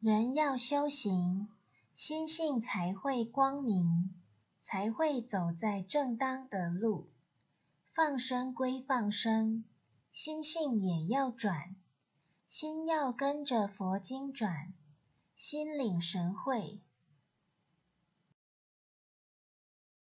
[0.00, 1.50] 人要修行
[1.94, 4.14] 心性才会光明
[4.58, 7.10] 才会走在正当的路。
[7.86, 9.66] 放生归放生
[10.10, 11.76] 心性也要转
[12.46, 14.72] 心要跟着佛经转
[15.34, 16.80] 心领神会